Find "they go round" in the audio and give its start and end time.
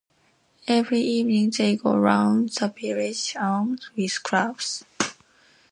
1.55-2.49